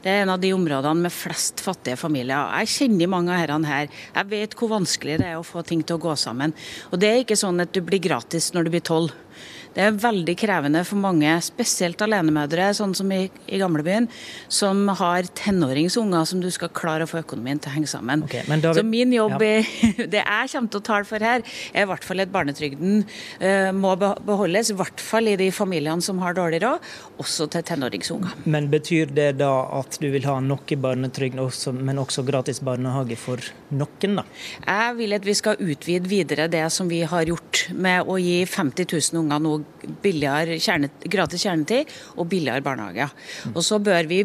Det 0.00 0.08
er 0.08 0.22
en 0.22 0.32
av 0.32 0.40
de 0.40 0.54
områdene 0.56 1.04
med 1.04 1.12
flest 1.12 1.60
fattige 1.60 1.98
familier. 2.00 2.48
Jeg 2.62 2.72
kjenner 2.72 3.10
mange 3.12 3.34
av 3.34 3.42
herrene 3.42 3.68
her. 3.68 3.90
Jeg 4.14 4.30
vet 4.30 4.56
hvor 4.56 4.72
vanskelig 4.72 5.18
det 5.20 5.28
er 5.28 5.40
å 5.40 5.44
få 5.44 5.60
ting 5.66 5.82
til 5.84 5.98
å 5.98 6.02
gå 6.02 6.14
sammen. 6.16 6.54
Og 6.88 7.02
det 7.02 7.10
er 7.10 7.20
ikke 7.24 7.36
sånn 7.36 7.60
at 7.60 7.74
du 7.76 7.82
blir 7.84 8.00
gratis 8.00 8.50
når 8.54 8.66
du 8.66 8.72
blir 8.72 8.86
tolv. 8.88 9.12
Det 9.74 9.84
er 9.84 9.98
veldig 10.02 10.34
krevende 10.38 10.82
for 10.86 10.98
mange, 10.98 11.30
spesielt 11.46 12.00
alenemødre, 12.02 12.70
sånn 12.74 12.94
som 12.96 13.10
i, 13.14 13.22
i 13.46 13.60
gamlebyen, 13.60 14.08
som 14.50 14.82
har 14.98 15.28
tenåringsunger 15.38 16.26
som 16.26 16.42
du 16.42 16.48
skal 16.52 16.72
klare 16.74 17.06
å 17.06 17.10
få 17.10 17.20
økonomien 17.22 17.60
til 17.62 17.70
å 17.70 17.74
henge 17.76 17.90
sammen. 17.90 18.24
Okay, 18.26 18.42
David, 18.50 18.80
Så 18.80 18.84
min 18.86 19.14
jobb, 19.14 19.36
ja. 19.44 19.60
det 20.14 20.24
jeg 20.24 20.52
kommer 20.54 20.74
til 20.74 20.82
å 20.82 20.86
tale 20.90 21.08
for 21.08 21.22
her, 21.22 21.44
er 21.70 21.86
i 21.86 21.90
hvert 21.90 22.06
fall 22.06 22.24
at 22.24 22.32
barnetrygden 22.34 23.04
uh, 23.04 23.70
må 23.76 23.94
beholdes, 24.00 24.72
i 24.72 24.78
hvert 24.80 25.04
fall 25.04 25.30
i 25.30 25.36
de 25.40 25.50
familiene 25.54 26.02
som 26.04 26.18
har 26.24 26.34
dårlig 26.38 26.62
råd, 26.64 26.90
også 27.22 27.46
til 27.54 27.66
tenåringsunger. 27.70 28.42
Men 28.50 28.70
betyr 28.72 29.14
det 29.14 29.30
da 29.40 29.52
at 29.78 30.00
du 30.02 30.08
vil 30.10 30.26
ha 30.26 30.38
noe 30.42 30.80
barnetrygd, 30.82 31.38
også, 31.40 31.74
men 31.76 32.02
også 32.02 32.26
gratis 32.26 32.62
barnehage 32.64 33.18
for 33.20 33.42
noen, 33.70 34.18
da? 34.18 34.26
Jeg 34.66 34.98
vil 34.98 35.14
at 35.14 35.26
vi 35.26 35.38
skal 35.38 35.60
utvide 35.62 36.10
videre 36.10 36.50
det 36.50 36.66
som 36.74 36.90
vi 36.90 37.02
har 37.06 37.28
gjort 37.30 37.49
med 37.74 38.08
å 38.08 38.16
gi 38.20 38.44
50 38.48 38.88
000 38.90 39.20
unger 39.22 39.42
nå 39.42 39.54
kjerne, 40.60 40.90
gratis 41.10 41.44
kjernetid 41.44 41.90
og 42.16 42.28
billigere 42.30 42.64
barnehage. 42.64 43.08
Og 43.54 43.62
Så 43.64 43.78
bør 43.78 44.08
vi 44.08 44.24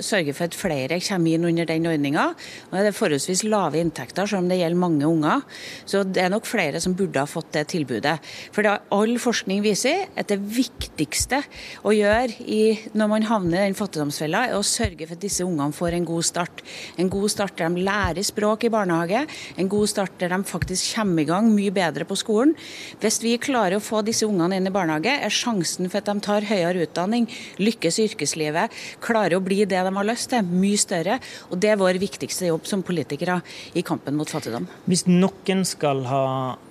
sørge 0.00 0.34
for 0.34 0.46
at 0.46 0.56
flere 0.56 1.00
kommer 1.00 1.34
inn 1.34 1.44
under 1.44 1.66
den 1.68 1.86
ordninga. 1.86 2.26
Det 2.70 2.86
er 2.86 2.96
forholdsvis 2.96 3.44
lave 3.44 3.80
inntekter, 3.80 4.26
selv 4.26 4.44
om 4.44 4.48
det 4.50 4.60
gjelder 4.60 4.80
mange 4.80 5.06
unger. 5.06 5.44
Så 5.86 6.04
det 6.04 6.24
er 6.24 6.32
nok 6.32 6.46
flere 6.46 6.80
som 6.82 6.94
burde 6.96 7.22
ha 7.22 7.26
fått 7.28 7.52
det 7.56 7.66
tilbudet. 7.72 8.18
For 8.54 8.66
det 8.66 8.76
all 8.94 9.16
forskning 9.22 9.62
viser 9.64 10.06
at 10.16 10.30
det 10.32 10.40
viktigste 10.40 11.42
å 11.86 11.94
gjøre 11.94 12.42
i, 12.42 12.62
når 12.96 13.12
man 13.12 13.28
havner 13.28 13.62
i 13.62 13.68
den 13.68 13.78
fattigdomsfella, 13.78 14.46
er 14.48 14.58
å 14.58 14.64
sørge 14.66 15.06
for 15.06 15.16
at 15.16 15.24
disse 15.24 15.46
ungene 15.46 15.74
får 15.76 15.96
en 15.96 16.08
god 16.08 16.26
start. 16.26 16.62
En 17.00 17.10
god 17.12 17.30
start 17.32 17.56
der 17.58 17.72
de 17.72 17.86
lærer 17.86 18.26
språk 18.26 18.66
i 18.66 18.72
barnehage, 18.72 19.24
en 19.56 19.70
god 19.70 19.90
start 19.90 20.18
der 20.20 20.32
de 20.34 20.42
faktisk 20.46 20.96
kommer 20.96 21.22
i 21.22 21.28
gang 21.28 21.50
mye 21.52 21.74
bedre 21.74 22.06
på 22.08 22.18
skolen. 22.18 22.54
Hvis 23.02 23.20
vi 23.24 23.36
klarer 23.42 23.78
å 23.78 23.84
få 23.84 24.02
disse 24.06 24.26
ungene 24.28 24.58
inn 24.58 24.68
i 24.68 24.74
barnehage, 24.74 25.12
er 25.12 25.32
sjansen 25.32 25.90
for 25.90 26.00
at 26.00 26.10
de 26.10 26.24
tar 26.24 26.48
høyere 26.48 26.86
utdanning, 26.86 27.28
lykkes 27.62 28.00
i 28.00 28.08
yrkeslivet, 28.10 28.76
klarer 29.04 29.38
å 29.38 29.44
bli 29.44 29.62
det 29.64 29.82
de 29.86 29.94
har 29.98 30.10
lyst 30.10 30.30
til, 30.32 30.46
mye 30.46 30.80
større. 30.80 31.18
Og 31.50 31.58
det 31.62 31.72
er 31.72 31.80
vår 31.80 32.00
viktigste 32.02 32.50
jobb 32.50 32.68
som 32.68 32.84
politikere 32.86 33.40
i 33.76 33.84
kampen 33.86 34.18
mot 34.18 34.30
fattigdom. 34.30 34.68
Hvis 34.86 35.06
noen 35.10 35.64
skal 35.68 36.04
ha 36.10 36.22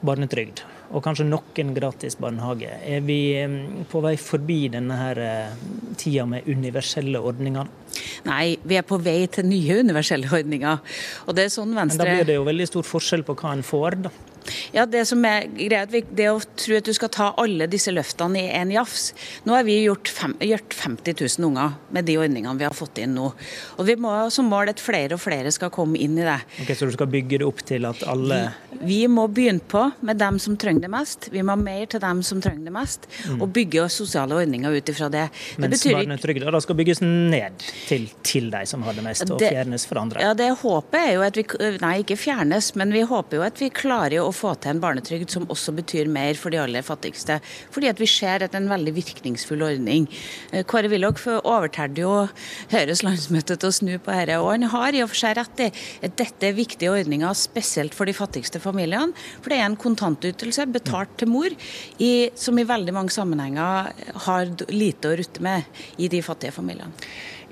barnetrygd, 0.06 0.66
og 0.94 1.04
kanskje 1.06 1.26
noen 1.28 1.74
gratis 1.76 2.18
barnehage. 2.22 2.70
Er 2.86 3.02
vi 3.06 3.20
på 3.90 4.02
vei 4.06 4.14
forbi 4.22 4.60
denne 4.76 4.98
her 5.00 5.22
eh, 5.24 5.56
tida 6.00 6.28
med 6.30 6.48
universelle 6.48 7.20
ordninger? 7.20 7.72
Nei, 8.30 8.56
vi 8.64 8.78
er 8.78 8.86
på 8.88 9.00
vei 9.02 9.26
til 9.32 9.48
nye 9.50 9.82
universelle 9.82 10.30
ordninger. 10.30 11.02
Og 11.26 11.38
det 11.38 11.48
er 11.48 11.54
sånn 11.54 11.74
Venstre... 11.76 12.06
Men 12.06 12.14
Da 12.14 12.22
blir 12.22 12.30
det 12.30 12.40
jo 12.40 12.48
veldig 12.48 12.70
stor 12.70 12.88
forskjell 12.88 13.26
på 13.28 13.38
hva 13.42 13.56
en 13.58 13.66
får, 13.66 14.00
da. 14.08 14.14
Ja, 14.76 14.86
Det 14.86 15.06
som 15.08 15.24
er 15.24 15.46
greit, 15.56 15.94
det 16.12 16.26
å 16.28 16.40
tro 16.60 16.76
at 16.76 16.88
du 16.88 16.92
skal 16.96 17.10
ta 17.14 17.30
alle 17.40 17.68
disse 17.72 17.94
løftene 17.96 18.42
i 18.42 18.50
én 18.52 18.74
jafs 18.74 19.14
Nå 19.48 19.56
har 19.56 19.64
vi 19.64 19.78
gjort, 19.86 20.10
fem, 20.12 20.34
gjort 20.44 20.76
50 20.76 21.16
000 21.40 21.48
unger 21.48 21.78
med 21.96 22.08
de 22.10 22.18
ordningene 22.20 22.60
vi 22.60 22.68
har 22.68 22.76
fått 22.76 23.00
inn 23.00 23.14
nå. 23.16 23.30
Og 23.80 23.88
Vi 23.88 23.96
må 23.96 24.12
ha 24.12 24.26
som 24.34 24.50
mål 24.52 24.74
at 24.74 24.84
flere 24.84 25.16
og 25.16 25.22
flere 25.24 25.52
skal 25.56 25.72
komme 25.72 26.00
inn 26.02 26.18
i 26.20 26.26
det. 26.28 26.38
Ok, 26.64 26.74
Så 26.76 26.90
du 26.90 26.92
skal 26.96 27.08
bygge 27.12 27.40
det 27.40 27.48
opp 27.48 27.64
til 27.64 27.88
at 27.88 28.04
alle 28.04 28.42
Vi, 28.82 28.88
vi 28.90 29.00
må 29.08 29.28
begynne 29.32 29.64
på 29.64 29.86
med 30.02 30.20
dem 30.20 30.40
som 30.44 30.58
trenger 30.60 30.88
det 30.88 30.92
mest. 30.92 31.30
Vi 31.32 31.44
må 31.46 31.56
ha 31.56 31.62
mer 31.62 31.86
til 31.92 32.04
dem 32.04 32.20
som 32.28 32.42
trenger 32.44 32.68
det 32.68 32.76
mest, 32.76 33.08
mm. 33.30 33.40
og 33.40 33.54
bygge 33.56 33.88
sosiale 33.94 34.36
ordninger 34.36 34.76
ut 34.76 34.92
ifra 34.92 35.08
det. 35.14 35.30
det 35.56 35.70
Mens 35.70 35.86
barnetrygda 35.88 36.52
da 36.52 36.62
skal 36.64 36.80
bygges 36.82 37.00
ned 37.06 37.64
til, 37.88 38.10
til 38.28 38.52
de 38.52 38.66
som 38.68 38.84
har 38.84 38.98
det 38.98 39.06
mest, 39.06 39.24
og 39.32 39.40
fjernes 39.40 39.88
for 39.88 40.02
andre? 40.04 40.24
Ja, 40.26 40.36
det 40.36 40.52
håpet 40.60 41.00
er 41.00 41.14
jo 41.16 41.26
at 41.26 41.40
vi 41.40 41.46
Nei, 41.80 41.96
ikke 42.04 42.18
fjernes, 42.20 42.74
men 42.80 42.92
vi 42.92 43.06
håper 43.08 43.40
jo 43.40 43.46
at 43.46 43.60
vi 43.62 43.70
klarer 43.74 44.20
å 44.24 44.32
få 44.36 44.56
til 44.60 44.65
en 44.72 44.82
barnetrygd 44.84 45.34
som 45.34 45.48
også 45.52 45.74
betyr 45.78 46.10
mer 46.12 46.38
for 46.40 46.54
de 46.54 46.60
aller 46.62 46.86
fattigste. 46.86 47.40
Fordi 47.74 47.90
at 47.92 48.02
vi 48.02 48.08
ser 48.10 48.46
at 48.46 48.54
det 48.54 48.60
er 48.60 48.64
en 48.64 48.72
veldig 48.72 48.96
virkningsfull 48.96 49.66
ordning. 49.66 50.08
Eh, 50.52 50.66
Kåre 50.68 50.92
Willoch 50.92 51.22
overtalte 51.36 52.04
jo 52.04 52.14
Høyres 52.74 53.04
landsmøte 53.06 53.58
til 53.60 53.72
å 53.72 53.76
snu 53.76 53.94
på 54.00 54.14
dette, 54.14 54.40
og 54.42 54.52
han 54.54 54.70
har 54.74 54.96
i 54.96 55.04
og 55.04 55.12
for 55.12 55.22
seg 55.22 55.38
rett 55.40 55.66
i 55.68 55.70
at 56.06 56.18
dette 56.20 56.50
er 56.50 56.58
viktige 56.58 56.94
ordninger, 56.94 57.38
spesielt 57.38 57.96
for 57.98 58.10
de 58.10 58.16
fattigste 58.16 58.62
familiene. 58.64 59.16
For 59.42 59.52
det 59.52 59.62
er 59.62 59.70
en 59.70 59.80
kontantytelse 59.80 60.68
betalt 60.74 61.16
til 61.20 61.32
mor, 61.32 61.54
i, 62.00 62.30
som 62.40 62.58
i 62.60 62.68
veldig 62.68 62.94
mange 62.96 63.14
sammenhenger 63.14 63.94
har 64.26 64.52
lite 64.72 65.12
å 65.12 65.18
rutte 65.20 65.44
med 65.46 65.82
i 66.02 66.10
de 66.12 66.22
fattige 66.26 66.56
familiene. 66.56 66.94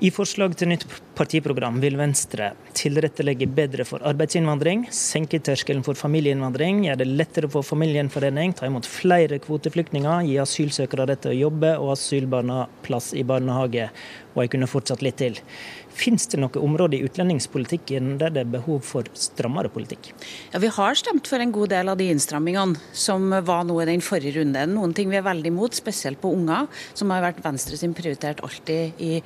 I 0.04 0.10
forslag 0.12 0.52
til 0.58 0.68
nytt 0.68 0.82
partiprogram 1.16 1.78
vil 1.80 1.94
Venstre 1.96 2.50
tilrettelegge 2.76 3.46
bedre 3.56 3.86
for 3.88 4.02
arbeidsinnvandring, 4.04 4.82
senke 4.92 5.38
terskelen 5.40 5.84
for 5.86 5.96
familieinnvandring, 5.96 6.82
gjøre 6.84 7.00
det 7.00 7.06
lettere 7.08 7.48
for 7.48 7.64
familiegjenforening, 7.64 8.52
ta 8.58 8.68
imot 8.68 8.88
flere 8.90 9.38
kvoteflyktninger, 9.40 10.26
gi 10.28 10.36
asylsøkere 10.42 11.06
rett 11.08 11.22
til 11.24 11.32
å 11.32 11.38
jobbe 11.46 11.70
og 11.78 11.94
asylbarna 11.94 12.66
plass 12.84 13.14
i 13.16 13.24
barnehage. 13.24 13.88
Og 14.34 14.44
jeg 14.44 14.54
kunne 14.54 14.70
fortsatt 14.70 15.02
litt 15.04 15.18
til. 15.20 15.38
Fins 15.94 16.26
det 16.26 16.40
noe 16.42 16.58
område 16.58 16.98
i 16.98 17.06
utlendingspolitikken 17.06 18.16
der 18.18 18.32
det 18.34 18.42
er 18.42 18.50
behov 18.56 18.80
for 18.82 19.06
strammere 19.14 19.70
politikk? 19.70 20.10
Ja, 20.50 20.58
Vi 20.58 20.70
har 20.74 20.98
stemt 20.98 21.28
for 21.30 21.38
en 21.38 21.52
god 21.54 21.70
del 21.70 21.88
av 21.92 21.98
de 22.00 22.08
innstrammingene 22.10 22.80
som 22.92 23.30
var 23.30 23.62
nå 23.68 23.76
i 23.82 23.86
den 23.86 24.02
forrige 24.02 24.40
runden. 24.40 24.74
Noen 24.74 24.94
ting 24.96 25.12
vi 25.12 25.20
er 25.20 25.26
veldig 25.26 25.52
imot, 25.52 25.78
spesielt 25.78 26.20
på 26.20 26.32
unger, 26.34 26.66
som 26.98 27.14
har 27.14 27.22
vært 27.22 27.38
Venstre 27.44 27.78
sin 27.78 27.94
prioritert 27.94 28.42
alltid 28.42 28.98
i 28.98 29.20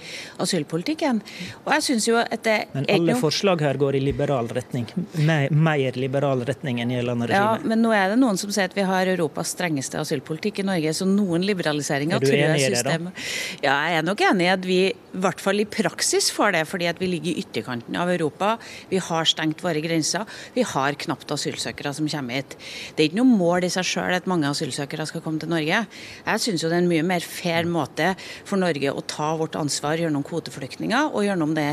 asylpolitikken. 0.44 1.22
Og 1.64 1.72
jeg 1.78 1.86
synes 1.88 2.10
jo 2.10 2.20
at 2.20 2.44
det 2.44 2.58
Men 2.74 2.84
alle 2.84 3.14
noe... 3.14 3.20
forslag 3.22 3.64
her 3.64 3.80
går 3.80 3.96
i 3.96 4.04
liberal 4.04 4.52
retning? 4.52 4.86
Mer, 5.16 5.48
mer 5.48 5.96
liberal 5.96 6.44
retning 6.44 6.82
enn 6.84 6.92
gjeldende 6.92 7.30
regime? 7.32 7.56
Ja, 7.56 7.64
men 7.64 7.80
nå 7.84 7.96
er 7.96 8.12
det 8.12 8.20
noen 8.20 8.36
som 8.40 8.52
sier 8.52 8.68
at 8.68 8.76
vi 8.76 8.84
har 8.84 9.08
Europas 9.08 9.54
strengeste 9.56 10.02
asylpolitikk 10.04 10.60
i 10.60 10.68
Norge, 10.68 10.92
så 10.92 11.08
noen 11.08 11.48
liberaliseringer 11.48 12.20
tror 12.20 12.36
jeg 12.36 12.76
systemet 12.76 13.28
Ja, 13.64 13.80
jeg 13.88 14.02
er 14.02 14.04
nok 14.04 14.20
enig 14.28 14.50
i 14.50 14.52
at 14.52 14.68
vi 14.68 14.80
i 15.08 15.20
hvert 15.22 15.40
fall 15.40 15.62
i 15.62 15.64
praksis 15.68 16.28
får 16.34 16.52
det, 16.52 16.62
fordi 16.68 16.86
at 16.90 16.98
vi 17.00 17.08
ligger 17.08 17.32
i 17.32 17.42
ytterkanten 17.42 17.96
av 17.96 18.10
Europa. 18.12 18.56
Vi 18.90 19.00
har 19.00 19.28
stengt 19.28 19.62
våre 19.64 19.80
grenser. 19.80 20.28
Vi 20.52 20.64
har 20.68 20.98
knapt 21.00 21.30
asylsøkere 21.32 21.94
som 21.96 22.08
kommer 22.12 22.36
hit. 22.36 22.56
Det 22.94 23.02
er 23.02 23.08
ikke 23.08 23.20
noe 23.22 23.38
mål 23.38 23.64
i 23.64 23.70
seg 23.72 23.88
sjøl 23.88 24.12
at 24.14 24.28
mange 24.28 24.50
asylsøkere 24.50 25.06
skal 25.08 25.24
komme 25.24 25.40
til 25.40 25.48
Norge. 25.48 25.80
Jeg 26.26 26.42
syns 26.44 26.64
det 26.64 26.70
er 26.70 26.76
en 26.82 26.90
mye 26.90 27.06
mer 27.08 27.24
fair 27.24 27.64
måte 27.68 28.10
for 28.44 28.60
Norge 28.60 28.92
å 28.92 29.04
ta 29.08 29.30
vårt 29.40 29.56
ansvar 29.56 29.96
gjennom 30.02 30.26
kvoteflyktninger 30.28 31.08
og 31.08 31.24
gjennom 31.24 31.56
det 31.56 31.70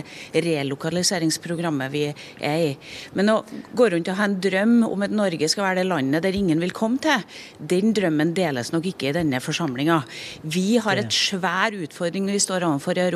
relokaliseringsprogrammet 0.48 1.92
vi 1.92 2.06
er 2.40 2.64
i. 2.70 2.72
Men 3.20 3.34
å 3.36 3.38
gå 3.76 3.90
rundt 3.92 4.14
og 4.14 4.20
ha 4.22 4.30
en 4.30 4.40
drøm 4.40 4.78
om 4.88 5.06
at 5.06 5.14
Norge 5.14 5.52
skal 5.52 5.68
være 5.68 5.82
det 5.82 5.90
landet 5.92 6.24
der 6.24 6.40
ingen 6.40 6.64
vil 6.64 6.74
komme 6.76 7.04
til, 7.04 7.28
den 7.60 7.92
drømmen 7.96 8.32
deles 8.38 8.72
nok 8.72 8.88
ikke 8.94 9.12
i 9.12 9.16
denne 9.20 9.44
forsamlinga. 9.44 10.00
Vi 10.48 10.80
har 10.80 11.04
et 11.04 11.12
svær 11.14 11.76
utfordring 11.76 12.32
vi 12.32 12.40
står 12.40 12.64
overfor 12.72 12.96
i 12.96 13.04
Europa. 13.10 13.15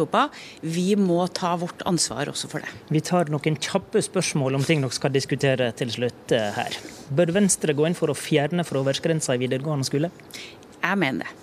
Vi 0.61 0.93
må 0.99 1.19
ta 1.35 1.55
vårt 1.59 1.83
ansvar 1.89 2.31
også 2.31 2.49
for 2.51 2.63
det. 2.63 2.71
Vi 2.93 3.01
tar 3.05 3.31
noen 3.33 3.57
kjappe 3.59 4.01
spørsmål 4.05 4.59
om 4.59 4.65
ting 4.65 4.83
dere 4.83 4.95
skal 4.95 5.13
diskutere 5.15 5.71
til 5.79 5.91
slutt 5.93 6.33
eh, 6.35 6.53
her. 6.55 6.79
Bør 7.09 7.33
Venstre 7.35 7.75
gå 7.75 7.87
inn 7.87 7.97
for 7.97 8.11
å 8.11 8.17
fjerne 8.17 8.65
fraværsgrensa 8.67 9.35
i 9.35 9.43
videregående 9.43 9.87
skole? 9.87 10.11
Jeg 10.79 11.01
mener 11.01 11.27
det. 11.27 11.35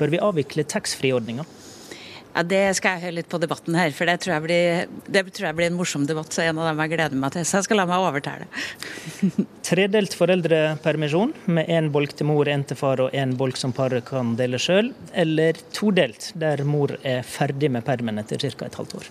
Bør 0.00 0.14
vi 0.14 0.22
avvikle 0.24 0.64
taxfree-ordninga? 0.64 1.44
Ja, 2.34 2.42
Det 2.46 2.62
skal 2.78 2.96
jeg 2.96 3.04
høre 3.06 3.16
litt 3.18 3.28
på 3.30 3.40
debatten 3.42 3.76
her, 3.78 3.90
for 3.96 4.06
det 4.06 4.20
tror 4.22 4.36
jeg 4.36 4.44
blir, 4.46 4.90
det 5.10 5.24
tror 5.34 5.48
jeg 5.50 5.58
blir 5.58 5.70
en 5.70 5.78
morsom 5.78 6.06
debatt. 6.06 6.32
Så 6.34 6.44
en 6.44 6.58
av 6.58 6.70
dem 6.70 6.82
jeg 6.84 6.92
gleder 6.94 7.18
meg 7.18 7.34
til. 7.34 7.46
Så 7.48 7.58
jeg 7.58 7.68
skal 7.68 7.80
la 7.82 7.86
meg 7.90 8.04
overtale. 8.06 8.46
Tredelt 9.70 10.14
foreldrepermisjon 10.18 11.34
med 11.50 11.70
én 11.70 11.90
bolk 11.94 12.14
til 12.18 12.30
mor, 12.30 12.50
én 12.50 12.64
til 12.66 12.78
far 12.78 13.02
og 13.04 13.14
én 13.16 13.36
bolk 13.38 13.58
som 13.60 13.74
paret 13.76 14.06
kan 14.08 14.34
dele 14.38 14.60
sjøl. 14.62 14.92
Eller 15.12 15.58
todelt, 15.74 16.30
der 16.38 16.64
mor 16.66 16.94
er 17.02 17.24
ferdig 17.26 17.70
med 17.74 17.86
permen 17.86 18.22
etter 18.22 18.40
ca. 18.40 18.66
et 18.66 18.78
halvt 18.78 19.00
år. 19.00 19.10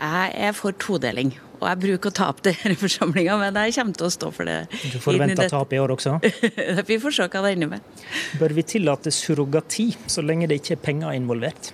Jeg 0.00 0.32
er 0.48 0.56
for 0.56 0.76
todeling. 0.80 1.34
Og 1.60 1.68
jeg 1.70 1.80
bruker 1.84 2.12
å 2.12 2.16
ta 2.16 2.28
opp 2.32 2.42
det 2.46 2.56
her 2.62 2.74
i 2.74 2.78
forsamlinga, 2.78 3.38
men 3.40 3.60
jeg 3.66 3.76
kommer 3.78 4.00
til 4.00 4.08
å 4.08 4.12
stå 4.12 4.32
for 4.34 4.48
det. 4.48 4.58
Du 4.92 4.98
forventer 5.04 5.52
tap 5.52 5.72
i 5.72 5.80
år 5.80 5.94
også? 5.96 6.18
Vi 6.90 7.00
får 7.00 7.16
se 7.16 7.28
hva 7.28 7.44
det 7.46 7.54
ender 7.56 7.74
med. 7.76 8.04
Bør 8.40 8.52
vi 8.56 8.64
tillate 8.66 9.12
surrogati 9.14 9.88
så 10.10 10.22
lenge 10.24 10.48
det 10.50 10.60
ikke 10.60 10.76
er 10.76 10.84
penger 10.84 11.16
involvert? 11.16 11.72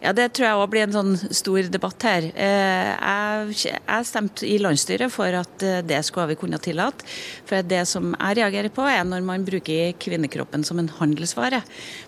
Ja, 0.00 0.14
Det 0.16 0.30
tror 0.32 0.46
jeg 0.46 0.56
òg 0.56 0.70
blir 0.72 0.86
en 0.86 0.94
sånn 0.94 1.34
stor 1.36 1.66
debatt 1.68 2.04
her. 2.08 2.30
Eh, 2.32 3.50
jeg 3.52 4.06
stemte 4.08 4.46
i 4.48 4.56
landsstyret 4.62 5.12
for 5.12 5.34
at 5.36 5.64
eh, 5.66 5.82
det 5.84 5.98
skulle 6.08 6.30
vi 6.32 6.38
kunne 6.40 6.60
tillate. 6.62 7.04
For 7.48 7.60
det 7.60 7.82
som 7.90 8.14
jeg 8.14 8.38
reagerer 8.38 8.72
på, 8.72 8.86
er 8.88 9.04
når 9.04 9.26
man 9.26 9.44
bruker 9.44 9.92
kvinnekroppen 10.00 10.64
som 10.64 10.80
en 10.80 10.88
handelsvare. 11.00 11.60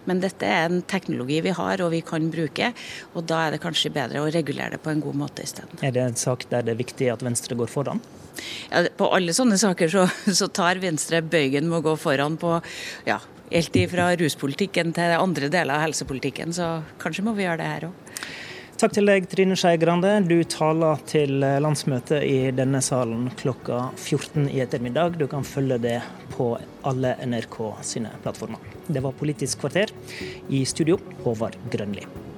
Men 0.09 0.25
dette 0.25 0.49
er 0.49 0.71
en 0.71 0.81
teknologi 0.89 1.43
vi 1.45 1.53
har 1.59 1.85
og 1.85 1.93
vi 1.93 2.01
kan 2.07 2.31
bruke, 2.33 2.73
og 3.13 3.29
da 3.29 3.45
er 3.45 3.57
det 3.57 3.63
kanskje 3.67 3.93
bedre 3.93 4.25
å 4.25 4.33
regulere 4.33 4.79
det 4.79 4.83
på 4.83 4.95
en 4.95 5.05
god 5.05 5.21
måte 5.27 5.45
isteden. 5.45 5.77
Er 5.85 5.93
det 5.93 6.07
en 6.07 6.17
sak 6.19 6.49
der 6.49 6.65
det 6.65 6.73
er 6.73 6.81
viktig 6.81 7.13
at 7.13 7.25
Venstre 7.25 7.59
går 7.61 7.69
foran? 7.69 8.01
Ja, 8.73 8.87
på 8.97 9.11
alle 9.13 9.35
sånne 9.37 9.59
saker 9.61 9.93
så, 9.93 10.07
så 10.41 10.49
tar 10.49 10.81
Venstre 10.83 11.21
bøygen 11.21 11.69
med 11.69 11.83
å 11.83 11.87
gå 11.91 11.97
foran 12.01 12.41
på 12.41 12.57
ja, 13.05 13.21
helt 13.53 13.83
fra 13.93 14.13
ruspolitikken 14.19 14.95
til 14.97 15.19
andre 15.19 15.51
deler 15.53 15.77
av 15.77 15.87
helsepolitikken, 15.87 16.55
så 16.57 16.81
kanskje 17.03 17.27
må 17.27 17.37
vi 17.37 17.47
gjøre 17.47 17.61
det 17.61 17.69
her 17.71 17.87
òg. 17.91 18.17
Takk 18.83 18.97
til 18.97 19.07
deg, 19.07 19.29
Trine 19.31 19.55
Skei 19.55 19.77
Grande. 19.79 20.11
Du 20.27 20.41
taler 20.51 20.99
til 21.07 21.37
landsmøtet 21.39 22.25
i 22.27 22.51
denne 22.51 22.81
salen 22.83 23.29
klokka 23.39 23.93
14 23.95 24.49
i 24.51 24.59
ettermiddag. 24.65 25.21
Du 25.21 25.29
kan 25.31 25.47
følge 25.47 25.79
det 25.85 26.01
på 26.33 26.49
alle 26.91 27.15
NRK 27.23 27.61
sine 27.87 28.11
plattformer. 28.25 28.59
Det 28.89 29.05
var 29.07 29.15
Politisk 29.15 29.63
kvarter. 29.63 29.95
I 30.51 30.65
studio, 30.67 30.99
Håvard 31.23 31.61
Grønli. 31.71 32.32